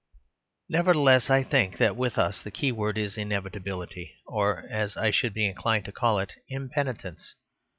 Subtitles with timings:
[0.67, 5.45] Nevertheless, I think that with us the keyword is "inevitability," or, as I should be
[5.45, 7.35] inclined to call it, "impenitence."